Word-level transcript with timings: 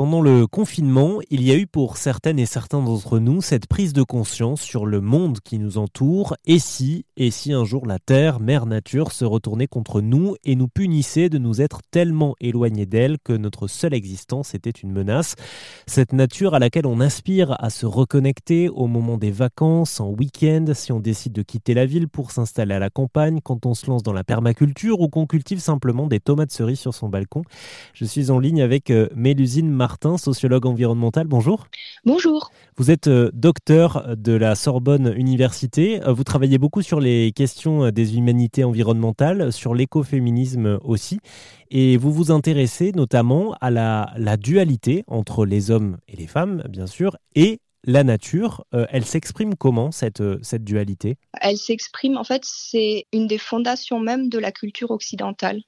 Pendant 0.00 0.22
le 0.22 0.46
confinement, 0.46 1.18
il 1.28 1.42
y 1.42 1.50
a 1.50 1.56
eu 1.56 1.66
pour 1.66 1.98
certaines 1.98 2.38
et 2.38 2.46
certains 2.46 2.80
d'entre 2.80 3.18
nous 3.18 3.42
cette 3.42 3.66
prise 3.66 3.92
de 3.92 4.02
conscience 4.02 4.62
sur 4.62 4.86
le 4.86 5.02
monde 5.02 5.40
qui 5.44 5.58
nous 5.58 5.76
entoure 5.76 6.36
et 6.46 6.58
si, 6.58 7.04
et 7.18 7.30
si 7.30 7.52
un 7.52 7.66
jour 7.66 7.86
la 7.86 7.98
Terre, 7.98 8.40
Mère 8.40 8.64
Nature, 8.64 9.12
se 9.12 9.26
retournait 9.26 9.66
contre 9.66 10.00
nous 10.00 10.36
et 10.42 10.56
nous 10.56 10.68
punissait 10.68 11.28
de 11.28 11.36
nous 11.36 11.60
être 11.60 11.82
tellement 11.90 12.34
éloignés 12.40 12.86
d'elle 12.86 13.18
que 13.22 13.34
notre 13.34 13.68
seule 13.68 13.92
existence 13.92 14.54
était 14.54 14.70
une 14.70 14.90
menace. 14.90 15.34
Cette 15.86 16.14
nature 16.14 16.54
à 16.54 16.60
laquelle 16.60 16.86
on 16.86 17.00
aspire 17.00 17.54
à 17.62 17.68
se 17.68 17.84
reconnecter 17.84 18.70
au 18.70 18.86
moment 18.86 19.18
des 19.18 19.30
vacances, 19.30 20.00
en 20.00 20.08
week-end, 20.08 20.64
si 20.72 20.92
on 20.92 21.00
décide 21.00 21.34
de 21.34 21.42
quitter 21.42 21.74
la 21.74 21.84
ville 21.84 22.08
pour 22.08 22.30
s'installer 22.30 22.72
à 22.72 22.78
la 22.78 22.88
campagne, 22.88 23.40
quand 23.44 23.66
on 23.66 23.74
se 23.74 23.86
lance 23.90 24.02
dans 24.02 24.14
la 24.14 24.24
permaculture 24.24 25.02
ou 25.02 25.10
qu'on 25.10 25.26
cultive 25.26 25.60
simplement 25.60 26.06
des 26.06 26.20
tomates 26.20 26.52
cerises 26.52 26.80
sur 26.80 26.94
son 26.94 27.10
balcon. 27.10 27.42
Je 27.92 28.06
suis 28.06 28.30
en 28.30 28.38
ligne 28.38 28.62
avec 28.62 28.88
euh, 28.88 29.06
Mélusine 29.14 29.68
Martin 29.68 29.89
Martin, 29.90 30.18
sociologue 30.18 30.66
environnemental. 30.66 31.26
Bonjour. 31.26 31.66
Bonjour. 32.04 32.52
Vous 32.76 32.92
êtes 32.92 33.08
euh, 33.08 33.28
docteur 33.34 34.14
de 34.16 34.30
la 34.30 34.54
Sorbonne 34.54 35.12
Université. 35.16 36.00
Euh, 36.04 36.12
vous 36.12 36.22
travaillez 36.22 36.58
beaucoup 36.58 36.80
sur 36.80 37.00
les 37.00 37.32
questions 37.32 37.86
euh, 37.86 37.90
des 37.90 38.16
humanités 38.16 38.62
environnementales, 38.62 39.52
sur 39.52 39.74
l'écoféminisme 39.74 40.78
aussi. 40.84 41.18
Et 41.72 41.96
vous 41.96 42.12
vous 42.12 42.30
intéressez 42.30 42.92
notamment 42.92 43.56
à 43.60 43.72
la, 43.72 44.36
dualité 44.36 45.02
entre 45.08 45.44
les 45.44 45.72
hommes 45.72 45.96
et 46.06 46.14
les 46.14 46.28
femmes, 46.28 46.62
bien 46.68 46.86
sûr, 46.86 47.16
et 47.34 47.58
la 47.82 48.04
nature, 48.04 48.64
elle 48.72 49.06
s'exprime 49.06 49.54
comment 49.56 49.90
cette, 49.90 50.22
cette 50.44 50.64
dualité? 50.64 51.16
Elle 51.40 51.56
s'exprime, 51.56 52.18
en 52.18 52.24
fait, 52.24 52.42
c'est 52.44 53.06
une 53.12 53.26
des 53.26 53.38
fondations 53.38 53.98
même 53.98 54.28
de 54.28 54.38
la 54.38 54.52
culture 54.52 54.90
occidentale. 54.90 55.62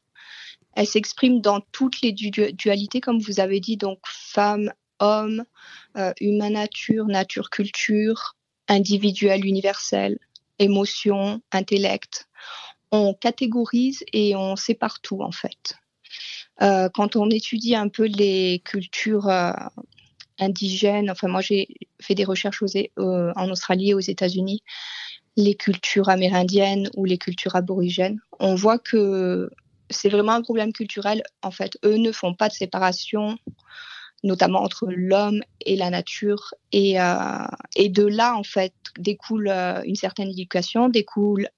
Elle 0.74 0.86
s'exprime 0.86 1.40
dans 1.40 1.60
toutes 1.72 2.00
les 2.00 2.12
dualités, 2.12 3.00
comme 3.00 3.20
vous 3.20 3.40
avez 3.40 3.60
dit, 3.60 3.76
donc 3.76 3.98
femme, 4.04 4.72
homme, 5.02 5.44
euh, 5.96 6.12
humain 6.20 6.50
nature, 6.50 7.06
nature 7.06 7.50
culture, 7.50 8.36
individuel 8.68 9.44
universel, 9.44 10.18
émotion, 10.58 11.42
intellect. 11.50 12.28
On 12.90 13.14
catégorise 13.14 14.04
et 14.12 14.36
on 14.36 14.56
sépare 14.56 15.00
tout 15.00 15.22
en 15.22 15.32
fait. 15.32 15.74
Euh, 16.60 16.88
quand 16.92 17.16
on 17.16 17.28
étudie 17.30 17.74
un 17.74 17.88
peu 17.88 18.04
les 18.04 18.62
cultures 18.64 19.28
euh, 19.28 19.52
indigènes, 20.38 21.10
enfin 21.10 21.28
moi 21.28 21.40
j'ai 21.40 21.68
fait 22.00 22.14
des 22.14 22.24
recherches 22.24 22.62
en 22.96 23.50
Australie 23.50 23.90
et 23.90 23.94
aux 23.94 24.00
États-Unis, 24.00 24.62
les 25.36 25.54
cultures 25.54 26.10
amérindiennes 26.10 26.90
ou 26.94 27.04
les 27.06 27.18
cultures 27.18 27.56
aborigènes, 27.56 28.20
on 28.38 28.54
voit 28.54 28.78
que 28.78 29.50
c'est 29.90 30.08
vraiment 30.08 30.32
un 30.32 30.42
problème 30.42 30.72
culturel. 30.72 31.22
En 31.42 31.50
fait, 31.50 31.78
eux 31.84 31.96
ne 31.96 32.12
font 32.12 32.34
pas 32.34 32.48
de 32.48 32.54
séparation, 32.54 33.38
notamment 34.24 34.62
entre 34.62 34.86
l'homme 34.88 35.42
et 35.64 35.76
la 35.76 35.90
nature. 35.90 36.54
Et, 36.72 37.00
euh, 37.00 37.46
de 37.76 38.04
là, 38.04 38.36
en 38.36 38.44
fait, 38.44 38.74
découle 38.98 39.48
euh, 39.48 39.82
une 39.84 39.96
certaine 39.96 40.28
éducation, 40.28 40.88
découle 40.88 41.48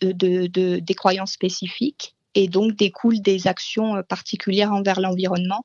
de, 0.00 0.46
des 0.78 0.94
croyances 0.94 1.32
spécifiques 1.32 2.14
et 2.34 2.48
donc 2.48 2.74
découle 2.76 3.20
des 3.20 3.46
actions 3.46 3.96
euh, 3.96 4.02
particulières 4.02 4.72
envers 4.72 5.00
l'environnement. 5.00 5.64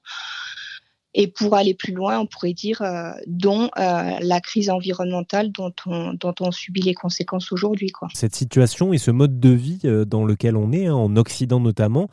Et 1.16 1.28
pour 1.28 1.56
aller 1.56 1.74
plus 1.74 1.94
loin, 1.94 2.20
on 2.20 2.28
pourrait 2.28 2.54
dire, 2.54 2.82
euh, 2.82 3.12
dont 3.26 3.70
euh, 3.78 4.18
la 4.22 4.42
crise 4.42 4.70
environnementale 4.70 5.52
dont 5.52 5.74
on, 5.88 6.14
dont 6.14 6.36
on 6.40 6.52
subit 6.52 6.82
les 6.82 6.94
conséquences 6.94 7.52
aujourd'hui. 7.52 7.92
Cette 8.14 8.36
situation 8.36 8.94
et 8.94 9.00
ce 9.00 9.10
mode 9.10 9.40
de 9.40 9.50
vie 9.50 9.80
euh, 9.86 10.06
dans 10.06 10.24
lequel 10.24 10.56
on 10.56 10.72
est, 10.72 10.86
hein, 10.86 10.94
en 10.94 11.16
Occident 11.16 11.60
notamment, 11.60 12.10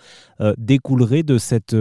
découlerait 0.58 1.22
de 1.22 1.38
cette 1.38 1.76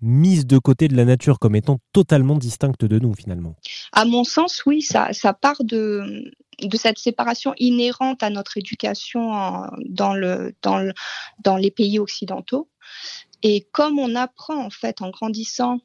mise 0.00 0.46
de 0.46 0.58
côté 0.58 0.88
de 0.88 0.96
la 0.96 1.04
nature 1.04 1.38
comme 1.38 1.56
étant 1.56 1.78
totalement 1.92 2.36
distincte 2.36 2.84
de 2.84 2.98
nous 2.98 3.14
finalement 3.14 3.56
À 3.92 4.04
mon 4.04 4.24
sens, 4.24 4.62
oui, 4.66 4.82
ça, 4.82 5.12
ça 5.12 5.32
part 5.32 5.62
de, 5.64 6.32
de 6.62 6.76
cette 6.76 6.98
séparation 6.98 7.54
inhérente 7.58 8.22
à 8.22 8.30
notre 8.30 8.56
éducation 8.58 9.32
dans, 9.86 10.14
le, 10.14 10.54
dans, 10.62 10.78
le, 10.78 10.92
dans 11.42 11.56
les 11.56 11.70
pays 11.70 11.98
occidentaux. 11.98 12.68
Et 13.42 13.66
comme 13.72 13.98
on 13.98 14.14
apprend 14.14 14.64
en 14.64 14.70
fait 14.70 15.02
en 15.02 15.10
grandissant 15.10 15.80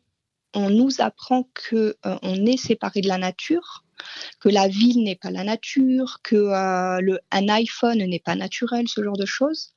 on 0.54 0.70
nous 0.70 0.90
apprend 1.00 1.50
que 1.54 1.96
euh, 2.06 2.18
on 2.22 2.46
est 2.46 2.58
séparé 2.58 3.02
de 3.02 3.08
la 3.08 3.18
nature, 3.18 3.84
que 4.40 4.50
la 4.50 4.68
ville 4.68 5.04
n'est 5.04 5.16
pas 5.16 5.32
la 5.32 5.44
nature, 5.44 6.20
que 6.24 6.36
euh, 6.36 7.02
le, 7.02 7.20
un 7.32 7.50
iPhone 7.50 7.98
n'est 7.98 8.20
pas 8.20 8.36
naturel, 8.36 8.88
ce 8.88 9.04
genre 9.04 9.18
de 9.18 9.26
choses. 9.26 9.74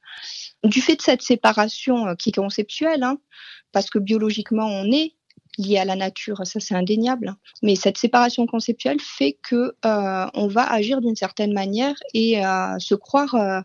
Du 0.64 0.80
fait 0.80 0.96
de 0.96 1.02
cette 1.02 1.22
séparation 1.22 2.08
euh, 2.08 2.14
qui 2.14 2.30
est 2.30 2.32
conceptuelle, 2.32 3.02
hein, 3.02 3.18
parce 3.72 3.90
que 3.90 3.98
biologiquement 3.98 4.66
on 4.66 4.90
est 4.92 5.14
lié 5.58 5.78
à 5.78 5.84
la 5.84 5.96
nature, 5.96 6.40
ça 6.44 6.60
c'est 6.60 6.74
indéniable. 6.74 7.34
Mais 7.62 7.74
cette 7.74 7.98
séparation 7.98 8.46
conceptuelle 8.46 9.00
fait 9.00 9.36
que 9.42 9.74
on 9.82 10.46
va 10.46 10.70
agir 10.70 11.00
d'une 11.00 11.16
certaine 11.16 11.52
manière 11.52 11.94
et 12.14 12.40
se 12.78 12.94
croire 12.94 13.64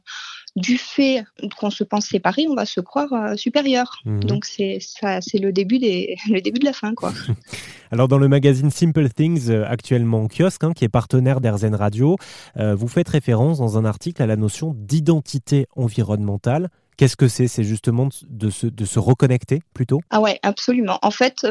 du 0.58 0.78
fait 0.80 1.24
qu'on 1.58 1.70
se 1.70 1.84
pense 1.84 2.08
séparé, 2.08 2.48
on 2.50 2.56
va 2.56 2.66
se 2.66 2.82
croire 2.82 3.14
euh, 3.14 3.36
supérieur. 3.36 4.00
Mhm. 4.06 4.24
Donc 4.24 4.46
c'est 4.46 4.80
ça, 4.82 5.22
c'est 5.22 5.38
le 5.38 5.54
début 5.54 5.78
des, 5.78 6.18
le 6.30 6.42
début 6.42 6.60
de 6.60 6.66
la 6.66 6.74
fin, 6.74 6.94
quoi. 6.96 7.14
Alors 7.92 8.08
dans 8.08 8.18
le 8.18 8.28
magazine 8.28 8.72
Simple 8.72 9.08
Things, 9.10 9.50
euh, 9.50 9.66
actuellement 9.68 10.24
en 10.24 10.28
kiosque, 10.28 10.64
hein, 10.64 10.74
qui 10.74 10.84
est 10.84 10.90
partenaire 10.90 11.42
d'Airzen 11.42 11.76
Radio, 11.76 12.18
euh, 12.58 12.76
vous 12.76 12.88
faites 12.88 13.08
référence 13.08 13.60
dans 13.60 13.78
un 13.78 13.86
article 13.86 14.22
à 14.22 14.26
la 14.26 14.36
notion 14.36 14.74
d'identité 14.76 15.68
environnementale. 15.76 16.70
Qu'est-ce 16.98 17.16
que 17.16 17.28
c'est? 17.28 17.48
C'est 17.48 17.64
justement 17.64 18.10
de 18.28 18.50
se, 18.50 18.68
de 18.68 18.86
se 18.86 19.00
reconnecter 19.00 19.62
plutôt? 19.74 20.02
Ah 20.10 20.20
ouais, 20.20 20.40
absolument. 20.42 20.98
En 21.04 21.12
fait, 21.12 21.46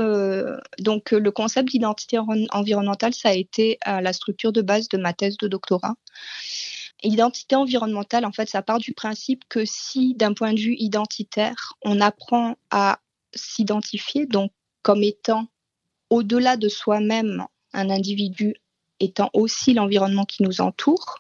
donc 0.81 1.13
le 1.13 1.31
concept 1.31 1.71
d'identité 1.71 2.19
environnementale, 2.51 3.15
ça 3.15 3.29
a 3.29 3.35
été 3.35 3.79
la 3.87 4.13
structure 4.13 4.53
de 4.53 4.61
base 4.61 4.89
de 4.89 4.99
ma 4.99 5.13
thèse 5.13 5.37
de 5.37 5.47
doctorat. 5.47 5.95
L'identité 7.05 7.55
environnementale, 7.55 8.25
en 8.25 8.33
fait, 8.33 8.49
ça 8.49 8.63
part 8.63 8.79
du 8.79 8.93
principe 8.93 9.45
que 9.49 9.65
si, 9.65 10.15
d'un 10.15 10.33
point 10.33 10.53
de 10.53 10.59
vue 10.59 10.75
identitaire, 10.79 11.75
on 11.83 12.01
apprend 12.01 12.57
à 12.71 12.99
s'identifier, 13.35 14.27
donc 14.27 14.51
comme 14.83 15.03
étant 15.03 15.47
au-delà 16.11 16.57
de 16.57 16.69
soi-même 16.69 17.45
un 17.73 17.91
individu 17.91 18.55
étant 18.99 19.29
aussi 19.35 19.75
l'environnement 19.75 20.25
qui 20.25 20.43
nous 20.43 20.63
entoure, 20.63 21.19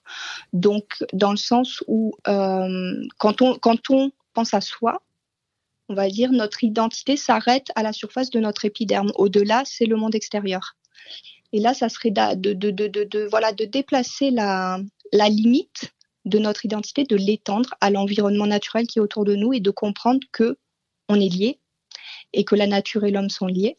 donc 0.54 1.04
dans 1.12 1.30
le 1.30 1.36
sens 1.36 1.84
où 1.86 2.14
euh, 2.26 2.94
quand, 3.18 3.42
on, 3.42 3.58
quand 3.58 3.90
on 3.90 4.12
à 4.52 4.60
soi, 4.60 5.02
on 5.88 5.94
va 5.94 6.08
dire 6.08 6.32
notre 6.32 6.64
identité 6.64 7.16
s'arrête 7.16 7.68
à 7.76 7.82
la 7.82 7.92
surface 7.92 8.30
de 8.30 8.40
notre 8.40 8.64
épiderme. 8.64 9.12
Au-delà, 9.14 9.62
c'est 9.64 9.86
le 9.86 9.96
monde 9.96 10.14
extérieur. 10.14 10.76
Et 11.52 11.60
là, 11.60 11.74
ça 11.74 11.88
serait 11.88 12.10
de, 12.10 13.28
voilà, 13.30 13.52
de 13.52 13.64
déplacer 13.64 14.30
la, 14.30 14.78
limite 15.12 15.94
de 16.24 16.38
notre 16.38 16.64
identité, 16.64 17.04
de 17.04 17.16
l'étendre 17.16 17.74
à 17.80 17.90
l'environnement 17.90 18.46
naturel 18.46 18.86
qui 18.86 18.98
est 18.98 19.02
autour 19.02 19.24
de 19.24 19.36
nous 19.36 19.52
et 19.52 19.60
de 19.60 19.70
comprendre 19.70 20.20
que 20.32 20.58
on 21.08 21.20
est 21.20 21.32
liés 21.32 21.60
et 22.32 22.44
que 22.44 22.56
la 22.56 22.66
nature 22.66 23.04
et 23.04 23.12
l'homme 23.12 23.30
sont 23.30 23.46
liés 23.46 23.76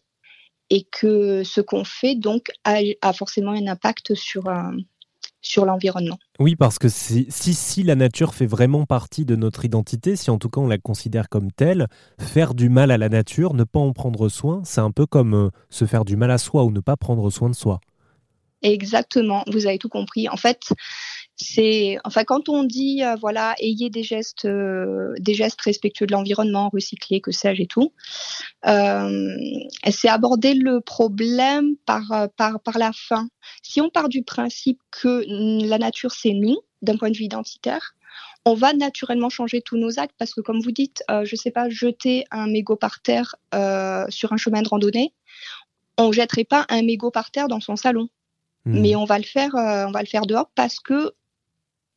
et 0.69 0.83
que 0.83 1.43
ce 1.43 1.59
qu'on 1.59 1.83
fait 1.83 2.15
donc 2.15 2.51
a, 2.63 3.13
forcément 3.13 3.51
un 3.51 3.67
impact 3.67 4.15
sur, 4.15 4.47
euh, 4.47 4.71
sur 5.41 5.65
l'environnement. 5.65 6.17
Oui, 6.39 6.55
parce 6.55 6.79
que 6.79 6.89
si, 6.89 7.27
si, 7.29 7.83
la 7.83 7.95
nature 7.95 8.33
fait 8.33 8.45
vraiment 8.45 8.85
partie 8.85 9.25
de 9.25 9.35
notre 9.35 9.65
identité, 9.65 10.15
si 10.15 10.29
en 10.29 10.37
tout 10.37 10.49
cas 10.49 10.61
on 10.61 10.67
la 10.67 10.77
considère 10.77 11.29
comme 11.29 11.51
telle, 11.51 11.87
faire 12.19 12.53
du 12.53 12.69
mal 12.69 12.91
à 12.91 12.97
la 12.97 13.09
nature, 13.09 13.53
ne 13.53 13.63
pas 13.63 13.79
en 13.79 13.93
prendre 13.93 14.29
soin, 14.29 14.61
c'est 14.65 14.81
un 14.81 14.91
peu 14.91 15.05
comme 15.05 15.33
euh, 15.33 15.49
se 15.69 15.85
faire 15.85 16.05
du 16.05 16.15
mal 16.15 16.31
à 16.31 16.37
soi 16.37 16.63
ou 16.63 16.71
ne 16.71 16.79
pas 16.79 16.97
prendre 16.97 17.29
soin 17.29 17.49
de 17.49 17.55
soi. 17.55 17.79
Exactement, 18.63 19.43
vous 19.51 19.67
avez 19.67 19.77
tout 19.77 19.89
compris. 19.89 20.27
En 20.29 20.37
fait, 20.37 20.73
c'est 21.37 21.99
enfin 22.03 22.23
quand 22.23 22.49
on 22.49 22.63
dit 22.63 23.03
euh, 23.03 23.15
voilà 23.15 23.53
ayez 23.59 23.91
des 23.91 24.01
gestes 24.01 24.45
euh, 24.45 25.13
des 25.19 25.35
gestes 25.35 25.61
respectueux 25.61 26.07
de 26.07 26.11
l'environnement 26.11 26.69
recycler 26.69 27.21
que 27.21 27.31
sais-je 27.31 27.61
et 27.61 27.67
tout 27.67 27.93
euh, 28.65 29.37
c'est 29.89 30.09
aborder 30.09 30.55
le 30.55 30.81
problème 30.81 31.75
par 31.85 32.11
euh, 32.11 32.27
par 32.35 32.59
par 32.61 32.79
la 32.79 32.91
fin 32.91 33.29
si 33.61 33.81
on 33.81 33.89
part 33.89 34.09
du 34.09 34.23
principe 34.23 34.79
que 34.89 35.23
la 35.63 35.77
nature 35.77 36.11
c'est 36.11 36.33
nous 36.33 36.57
d'un 36.81 36.97
point 36.97 37.11
de 37.11 37.17
vue 37.17 37.25
identitaire 37.25 37.93
on 38.45 38.55
va 38.55 38.73
naturellement 38.73 39.29
changer 39.29 39.61
tous 39.61 39.77
nos 39.77 39.99
actes 39.99 40.15
parce 40.17 40.33
que 40.33 40.41
comme 40.41 40.59
vous 40.61 40.71
dites 40.71 41.03
je 41.23 41.35
sais 41.35 41.51
pas 41.51 41.69
jeter 41.69 42.25
un 42.31 42.47
mégot 42.47 42.77
par 42.77 43.01
terre 43.01 43.35
sur 44.09 44.33
un 44.33 44.37
chemin 44.37 44.63
de 44.63 44.69
randonnée 44.69 45.13
on 45.99 46.11
jetterait 46.11 46.45
pas 46.45 46.65
un 46.69 46.81
mégot 46.81 47.11
par 47.11 47.29
terre 47.29 47.47
dans 47.47 47.59
son 47.59 47.75
salon 47.75 48.07
mmh. 48.65 48.79
mais 48.79 48.95
on 48.95 49.05
va 49.05 49.19
le 49.19 49.25
faire 49.25 49.51
on 49.53 49.91
va 49.91 50.01
le 50.01 50.07
faire 50.07 50.25
dehors 50.25 50.49
parce 50.55 50.79
que 50.79 51.13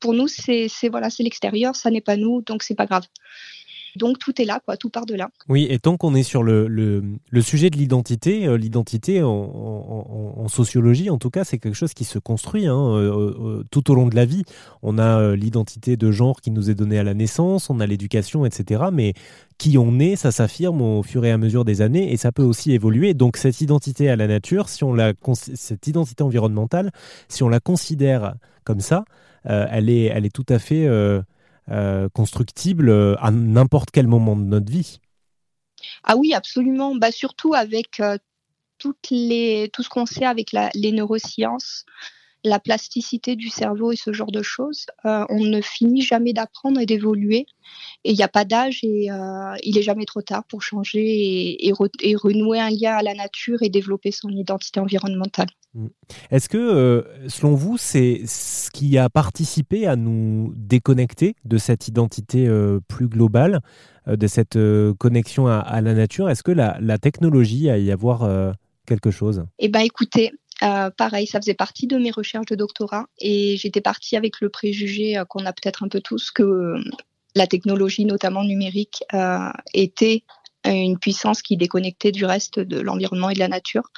pour 0.00 0.14
nous, 0.14 0.28
c'est 0.28 0.68
voilà, 0.90 1.10
c'est 1.10 1.22
l'extérieur, 1.22 1.76
ça 1.76 1.90
n'est 1.90 2.00
pas 2.00 2.16
nous, 2.16 2.42
donc 2.42 2.62
c'est 2.62 2.74
pas 2.74 2.86
grave. 2.86 3.04
Donc 3.96 4.18
tout 4.18 4.40
est 4.40 4.44
là, 4.44 4.60
quoi, 4.64 4.76
tout 4.76 4.90
part 4.90 5.06
de 5.06 5.14
là. 5.14 5.30
Oui, 5.48 5.66
et 5.68 5.78
tant 5.78 5.96
qu'on 5.96 6.14
est 6.14 6.22
sur 6.22 6.42
le, 6.42 7.02
sujet 7.40 7.70
de 7.70 7.76
l'identité, 7.76 8.46
euh, 8.46 8.56
l'identité 8.56 9.22
en, 9.22 10.46
sociologie, 10.48 11.10
en 11.10 11.18
tout 11.18 11.30
cas, 11.30 11.44
c'est 11.44 11.58
quelque 11.58 11.74
chose 11.74 11.94
qui 11.94 12.04
se 12.04 12.18
construit 12.18 12.66
hein, 12.66 12.76
euh, 12.76 13.60
euh, 13.60 13.64
tout 13.70 13.90
au 13.90 13.94
long 13.94 14.06
de 14.06 14.16
la 14.16 14.24
vie. 14.24 14.42
On 14.82 14.98
a 14.98 15.34
l'identité 15.34 15.96
de 15.96 16.10
genre 16.10 16.40
qui 16.40 16.50
nous 16.50 16.70
est 16.70 16.74
donnée 16.74 16.98
à 16.98 17.02
la 17.02 17.14
naissance, 17.14 17.70
on 17.70 17.80
a 17.80 17.86
l'éducation, 17.86 18.44
etc. 18.44 18.84
Mais 18.92 19.14
qui 19.58 19.78
on 19.78 19.98
est, 19.98 20.16
ça 20.16 20.32
s'affirme 20.32 20.80
au 20.82 21.02
fur 21.02 21.24
et 21.24 21.30
à 21.30 21.38
mesure 21.38 21.64
des 21.64 21.82
années 21.82 22.12
et 22.12 22.16
ça 22.16 22.32
peut 22.32 22.42
aussi 22.42 22.72
évoluer. 22.72 23.14
Donc 23.14 23.36
cette 23.36 23.60
identité 23.60 24.08
à 24.08 24.16
la 24.16 24.26
nature, 24.26 24.68
si 24.68 24.84
on 24.84 24.92
la, 24.92 25.12
cette 25.34 25.86
identité 25.86 26.22
environnementale, 26.22 26.90
si 27.28 27.42
on 27.42 27.48
la 27.48 27.60
considère 27.60 28.34
comme 28.64 28.80
ça, 28.80 29.04
elle, 29.44 29.88
est, 29.88 30.04
elle 30.04 30.26
est 30.26 30.34
tout 30.34 30.46
à 30.48 30.58
fait 30.58 30.86
constructible 32.12 32.88
euh, 32.88 33.14
à 33.20 33.30
n'importe 33.30 33.90
quel 33.90 34.06
moment 34.06 34.36
de 34.36 34.42
notre 34.42 34.70
vie. 34.70 34.98
Ah 36.04 36.16
oui, 36.16 36.34
absolument. 36.34 36.94
Bah, 36.94 37.12
surtout 37.12 37.54
avec 37.54 38.00
euh, 38.00 38.18
toutes 38.78 39.10
les, 39.10 39.70
tout 39.72 39.82
ce 39.82 39.88
qu'on 39.88 40.06
sait 40.06 40.24
avec 40.24 40.52
les 40.52 40.92
neurosciences, 40.92 41.84
la 42.44 42.58
plasticité 42.58 43.36
du 43.36 43.48
cerveau 43.48 43.92
et 43.92 43.96
ce 43.96 44.12
genre 44.12 44.32
de 44.32 44.42
choses. 44.42 44.86
on 45.04 45.44
ne 45.44 45.60
finit 45.60 46.02
jamais 46.02 46.32
d'apprendre 46.32 46.80
et 46.80 46.86
d'évoluer. 46.86 47.46
Et 48.04 48.10
il 48.12 48.16
n'y 48.16 48.22
a 48.22 48.28
pas 48.28 48.44
d'âge 48.44 48.80
et 48.82 49.08
il 49.62 49.78
est 49.78 49.82
jamais 49.82 50.06
trop 50.06 50.22
tard 50.22 50.44
pour 50.44 50.62
changer 50.62 51.00
et, 51.00 51.72
et, 52.02 52.16
renouer 52.16 52.58
un 52.58 52.70
lien 52.70 52.94
à 52.94 53.02
la 53.02 53.14
nature 53.14 53.62
et 53.62 53.68
développer 53.68 54.10
son 54.10 54.30
identité 54.30 54.80
environnementale. 54.80 55.48
Mm. 55.74 55.86
Est-ce 56.30 56.48
que, 56.48 56.58
euh, 56.58 57.28
selon 57.28 57.54
vous, 57.54 57.76
c'est 57.78 58.22
ce 58.26 58.70
qui 58.70 58.98
a 58.98 59.08
participé 59.08 59.86
à 59.86 59.96
nous 59.96 60.52
déconnecter 60.56 61.34
de 61.44 61.58
cette 61.58 61.88
identité 61.88 62.46
euh, 62.48 62.80
plus 62.88 63.08
globale, 63.08 63.60
euh, 64.08 64.16
de 64.16 64.26
cette 64.26 64.58
connexion 64.98 65.46
à, 65.46 65.80
la 65.80 65.94
nature? 65.94 66.28
Est-ce 66.28 66.42
que 66.42 66.52
la, 66.52 66.98
technologie 66.98 67.70
a 67.70 67.78
y 67.78 67.90
avoir 67.90 68.28
quelque 68.86 69.10
chose? 69.10 69.44
Eh 69.58 69.68
bien, 69.68 69.80
écoutez, 69.80 70.32
pareil, 70.60 71.26
ça 71.26 71.40
faisait 71.40 71.54
partie 71.54 71.86
de 71.86 71.96
mes 71.96 72.10
recherches 72.10 72.46
de 72.46 72.54
doctorat 72.54 73.06
et 73.18 73.56
j'étais 73.56 73.80
partie 73.80 74.16
avec 74.16 74.40
le 74.40 74.48
préjugé 74.48 75.20
qu'on 75.28 75.46
a 75.46 75.52
peut-être 75.52 75.82
un 75.82 75.88
peu 75.88 76.00
tous 76.00 76.30
que 76.30 76.74
la 77.34 77.46
technologie, 77.46 78.04
notamment 78.04 78.44
numérique, 78.44 79.02
était 79.74 80.24
une 80.64 80.98
puissance 80.98 81.42
qui 81.42 81.56
déconnectait 81.56 82.12
du 82.12 82.24
reste 82.24 82.60
de 82.60 82.80
l'environnement 82.80 83.30
et 83.30 83.34
de 83.34 83.38
la 83.38 83.48
nature. 83.48 83.90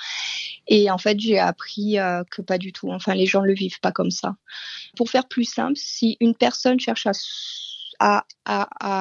Et 0.69 0.91
en 0.91 0.99
fait, 0.99 1.19
j'ai 1.19 1.38
appris 1.38 1.99
euh, 1.99 2.23
que 2.31 2.43
pas 2.43 2.59
du 2.59 2.73
tout. 2.73 2.91
Enfin, 2.91 3.14
les 3.14 3.26
gens 3.26 3.43
ne 3.43 3.47
le 3.47 3.55
vivent 3.55 3.81
pas 3.81 3.93
comme 3.93 4.11
ça. 4.11 4.37
Pour 4.97 5.11
faire 5.11 5.26
plus 5.26 5.44
simple, 5.44 5.76
si 5.76 6.17
une 6.20 6.35
personne 6.35 6.79
cherche 6.79 7.06
à, 7.99 8.25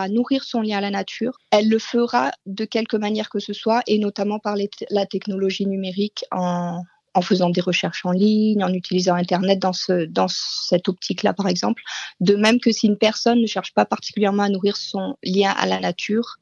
nourrir 0.09 0.43
son 0.43 0.61
lien 0.61 0.77
à 0.77 0.81
la 0.81 0.91
nature, 0.91 1.37
elle 1.51 1.69
le 1.69 1.79
fera 1.79 2.31
de 2.45 2.65
quelque 2.65 2.97
manière 2.97 3.29
que 3.29 3.39
ce 3.39 3.53
soit, 3.53 3.81
et 3.87 3.97
notamment 3.97 4.39
par 4.39 4.55
la 4.89 5.05
technologie 5.05 5.65
numérique 5.65 6.23
en, 6.31 6.83
en 7.13 7.21
faisant 7.21 7.49
des 7.49 7.61
recherches 7.61 8.05
en 8.05 8.11
ligne, 8.11 8.63
en 8.63 8.73
utilisant 8.73 9.15
Internet 9.15 9.59
dans, 9.59 9.73
ce, 9.73 10.05
dans 10.05 10.27
cette 10.29 10.87
optique-là, 10.87 11.33
par 11.33 11.47
exemple. 11.47 11.83
De 12.19 12.35
même 12.35 12.59
que 12.59 12.71
si 12.71 12.87
une 12.87 12.97
personne 12.97 13.41
ne 13.41 13.47
cherche 13.47 13.73
pas 13.73 13.85
particulièrement 13.85 14.43
à 14.43 14.49
nourrir 14.49 14.77
son 14.77 15.17
lien 15.23 15.51
à 15.51 15.65
la 15.65 15.79
nature, 15.79 16.37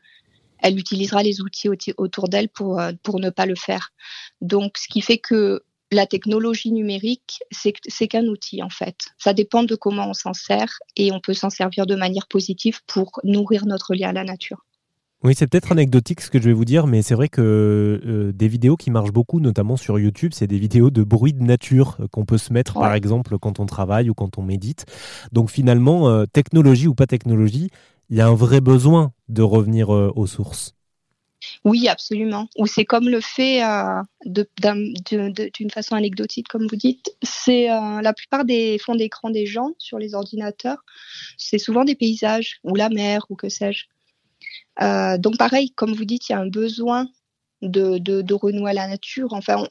elle 0.59 0.77
utilisera 0.77 1.23
les 1.23 1.41
outils 1.41 1.69
autour 1.97 2.29
d'elle 2.29 2.49
pour, 2.49 2.79
euh, 2.79 2.91
pour 3.03 3.19
ne 3.19 3.29
pas 3.29 3.45
le 3.45 3.55
faire. 3.55 3.91
Donc, 4.41 4.77
ce 4.77 4.87
qui 4.87 5.01
fait 5.01 5.17
que 5.17 5.63
la 5.91 6.05
technologie 6.05 6.71
numérique, 6.71 7.39
c'est 7.51 8.07
qu'un 8.07 8.25
outil 8.25 8.61
en 8.61 8.69
fait. 8.69 8.95
Ça 9.17 9.33
dépend 9.33 9.63
de 9.63 9.75
comment 9.75 10.09
on 10.09 10.13
s'en 10.13 10.33
sert 10.33 10.77
et 10.95 11.11
on 11.11 11.19
peut 11.19 11.33
s'en 11.33 11.49
servir 11.49 11.87
de 11.87 11.95
manière 11.95 12.27
positive 12.27 12.81
pour 12.85 13.19
nourrir 13.23 13.65
notre 13.65 13.95
lien 13.95 14.09
à 14.09 14.13
la 14.13 14.23
nature. 14.23 14.63
Oui, 15.23 15.35
c'est 15.35 15.47
peut-être 15.47 15.73
anecdotique 15.73 16.21
ce 16.21 16.29
que 16.29 16.39
je 16.39 16.45
vais 16.45 16.53
vous 16.53 16.63
dire, 16.63 16.87
mais 16.87 17.01
c'est 17.01 17.15
vrai 17.15 17.27
que 17.27 17.41
euh, 17.41 18.31
des 18.31 18.47
vidéos 18.47 18.77
qui 18.77 18.89
marchent 18.89 19.11
beaucoup, 19.11 19.41
notamment 19.41 19.75
sur 19.75 19.99
YouTube, 19.99 20.31
c'est 20.33 20.47
des 20.47 20.57
vidéos 20.57 20.91
de 20.91 21.03
bruit 21.03 21.33
de 21.33 21.43
nature 21.43 21.97
euh, 21.99 22.07
qu'on 22.07 22.25
peut 22.25 22.37
se 22.37 22.53
mettre, 22.53 22.75
par 22.75 22.93
exemple, 22.93 23.37
quand 23.37 23.59
on 23.59 23.65
travaille 23.65 24.09
ou 24.09 24.13
quand 24.13 24.37
on 24.37 24.43
médite. 24.43 24.85
Donc 25.33 25.49
finalement, 25.49 26.25
technologie 26.27 26.87
ou 26.87 26.95
pas 26.95 27.05
technologie, 27.05 27.69
il 28.09 28.17
y 28.17 28.21
a 28.21 28.27
un 28.27 28.35
vrai 28.35 28.61
besoin 28.61 29.13
de 29.27 29.41
revenir 29.41 29.93
euh, 29.93 30.11
aux 30.15 30.27
sources. 30.27 30.75
Oui, 31.63 31.87
absolument. 31.87 32.49
Ou 32.57 32.67
c'est 32.67 32.83
comme 32.83 33.07
le 33.07 33.21
fait 33.21 33.63
euh, 33.63 34.01
d'une 34.25 35.69
façon 35.71 35.95
anecdotique, 35.95 36.47
comme 36.49 36.67
vous 36.67 36.75
dites. 36.75 37.15
C'est 37.21 37.71
euh, 37.71 38.01
la 38.01 38.13
plupart 38.13 38.43
des 38.43 38.77
fonds 38.77 38.95
d'écran 38.95 39.29
des 39.29 39.45
gens 39.45 39.71
sur 39.77 39.99
les 39.99 40.15
ordinateurs, 40.15 40.83
c'est 41.37 41.57
souvent 41.57 41.85
des 41.85 41.95
paysages 41.95 42.59
ou 42.63 42.75
la 42.75 42.89
mer 42.89 43.25
ou 43.29 43.35
que 43.35 43.47
sais-je. 43.47 43.85
Donc 44.79 45.37
pareil, 45.37 45.71
comme 45.71 45.93
vous 45.93 46.05
dites, 46.05 46.29
il 46.29 46.31
y 46.33 46.35
a 46.35 46.39
un 46.39 46.49
besoin 46.49 47.07
de, 47.61 47.97
de 47.97 48.33
renouer 48.33 48.71
à 48.71 48.73
la 48.73 48.87
nature. 48.87 49.33
Enfin, 49.33 49.67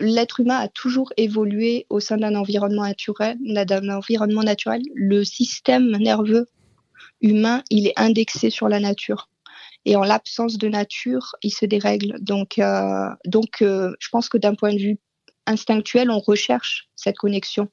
l'être 0.00 0.40
humain 0.40 0.56
a 0.56 0.68
toujours 0.68 1.12
évolué 1.16 1.86
au 1.90 2.00
sein 2.00 2.16
d'un 2.16 2.34
environnement 2.34 2.84
naturel, 2.84 3.38
environnement 3.90 4.42
naturel. 4.42 4.82
Le 4.94 5.24
système 5.24 5.90
nerveux 5.98 6.48
humain, 7.20 7.62
il 7.70 7.86
est 7.86 7.98
indexé 7.98 8.50
sur 8.50 8.68
la 8.68 8.80
nature. 8.80 9.28
Et 9.84 9.96
en 9.96 10.02
l'absence 10.02 10.58
de 10.58 10.68
nature, 10.68 11.36
il 11.42 11.50
se 11.50 11.64
dérègle. 11.64 12.16
Donc, 12.20 12.58
euh, 12.58 13.08
donc 13.24 13.62
euh, 13.62 13.92
je 13.98 14.08
pense 14.08 14.28
que 14.28 14.38
d'un 14.38 14.54
point 14.54 14.74
de 14.74 14.78
vue 14.78 14.98
instinctuel, 15.46 16.10
on 16.10 16.18
recherche 16.18 16.88
cette 16.96 17.16
connexion. 17.16 17.68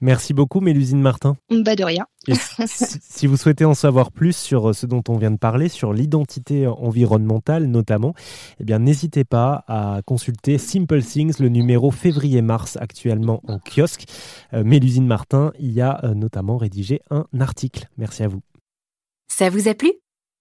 Merci 0.00 0.34
beaucoup, 0.34 0.60
Mélusine 0.60 1.00
Martin. 1.00 1.36
Bah 1.50 1.76
de 1.76 1.84
rien. 1.84 2.06
si, 2.66 3.26
vous 3.26 3.36
souhaitez 3.36 3.64
en 3.64 3.74
savoir 3.74 4.12
plus 4.12 4.36
sur 4.36 4.74
ce 4.74 4.86
dont 4.86 5.02
on 5.08 5.16
vient 5.16 5.30
de 5.30 5.38
parler, 5.38 5.68
sur 5.68 5.92
l'identité 5.92 6.66
environnementale 6.66 7.66
notamment, 7.66 8.14
eh 8.60 8.64
bien 8.64 8.78
n'hésitez 8.78 9.24
pas 9.24 9.64
à 9.68 10.00
consulter 10.04 10.58
Simple 10.58 11.02
Things, 11.02 11.38
le 11.40 11.48
numéro 11.48 11.90
février-mars 11.90 12.76
actuellement 12.80 13.42
en 13.48 13.58
kiosque. 13.58 14.04
Euh, 14.52 14.64
Mélusine 14.64 15.06
Martin 15.06 15.52
y 15.58 15.80
a 15.80 16.00
notamment 16.14 16.56
rédigé 16.56 17.00
un 17.10 17.26
article. 17.38 17.88
Merci 17.96 18.22
à 18.22 18.28
vous. 18.28 18.40
Ça 19.28 19.50
vous 19.50 19.68
a 19.68 19.74
plu? 19.74 19.92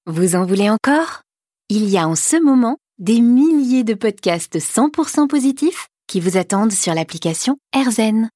Vous 0.05 0.35
en 0.35 0.45
voulez 0.45 0.69
encore? 0.69 1.23
Il 1.69 1.89
y 1.89 1.97
a 1.97 2.07
en 2.07 2.15
ce 2.15 2.41
moment 2.41 2.77
des 2.97 3.21
milliers 3.21 3.83
de 3.83 3.93
podcasts 3.93 4.57
100% 4.57 5.27
positifs 5.27 5.87
qui 6.07 6.19
vous 6.19 6.37
attendent 6.37 6.71
sur 6.71 6.93
l'application 6.93 7.57
AirZen. 7.73 8.29